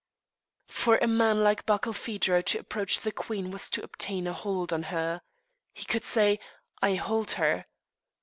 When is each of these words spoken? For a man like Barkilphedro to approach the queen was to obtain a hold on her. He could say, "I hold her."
For 0.67 0.97
a 0.97 1.05
man 1.05 1.43
like 1.43 1.67
Barkilphedro 1.67 2.41
to 2.45 2.57
approach 2.57 3.01
the 3.01 3.11
queen 3.11 3.51
was 3.51 3.69
to 3.69 3.83
obtain 3.83 4.25
a 4.25 4.33
hold 4.33 4.73
on 4.73 4.81
her. 4.89 5.21
He 5.75 5.85
could 5.85 6.03
say, 6.05 6.39
"I 6.81 6.95
hold 6.95 7.33
her." 7.33 7.67